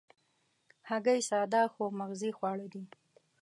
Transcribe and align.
هګۍ 0.89 1.19
ساده 1.29 1.61
خو 1.73 1.83
مغذي 1.99 2.31
خواړه 2.37 2.67
دي. 2.73 2.83